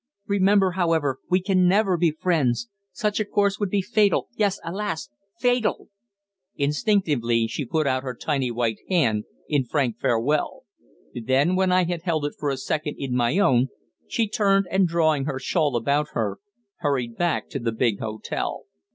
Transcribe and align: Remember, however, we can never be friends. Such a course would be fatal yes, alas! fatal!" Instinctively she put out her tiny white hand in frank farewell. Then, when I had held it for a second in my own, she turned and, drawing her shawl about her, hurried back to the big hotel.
Remember, 0.25 0.71
however, 0.71 1.19
we 1.29 1.39
can 1.43 1.67
never 1.67 1.95
be 1.95 2.09
friends. 2.09 2.67
Such 2.91 3.19
a 3.19 3.23
course 3.23 3.59
would 3.59 3.69
be 3.69 3.83
fatal 3.83 4.29
yes, 4.35 4.59
alas! 4.65 5.11
fatal!" 5.37 5.89
Instinctively 6.55 7.45
she 7.45 7.65
put 7.67 7.85
out 7.85 8.01
her 8.01 8.15
tiny 8.15 8.49
white 8.49 8.79
hand 8.89 9.25
in 9.47 9.63
frank 9.63 9.99
farewell. 9.99 10.63
Then, 11.13 11.55
when 11.55 11.71
I 11.71 11.83
had 11.83 12.01
held 12.01 12.25
it 12.25 12.33
for 12.39 12.49
a 12.49 12.57
second 12.57 12.95
in 12.97 13.15
my 13.15 13.37
own, 13.37 13.67
she 14.07 14.27
turned 14.27 14.65
and, 14.71 14.87
drawing 14.87 15.25
her 15.25 15.37
shawl 15.37 15.75
about 15.75 16.07
her, 16.13 16.39
hurried 16.77 17.15
back 17.15 17.47
to 17.49 17.59
the 17.59 17.71
big 17.71 17.99
hotel. 17.99 18.63